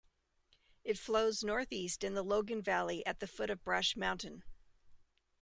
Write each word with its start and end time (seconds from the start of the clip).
It 0.83 0.97
flows 0.97 1.43
northeast 1.43 2.03
in 2.03 2.15
the 2.15 2.23
Logan 2.23 2.63
Valley 2.63 3.05
at 3.05 3.19
the 3.19 3.27
foot 3.27 3.51
of 3.51 3.63
Brush 3.63 3.95
Mountain. 3.95 4.43